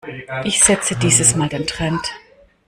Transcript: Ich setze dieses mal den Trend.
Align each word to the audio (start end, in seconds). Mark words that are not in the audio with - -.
Ich 0.45 0.63
setze 0.63 0.95
dieses 0.95 1.35
mal 1.35 1.47
den 1.47 1.67
Trend. 1.67 2.01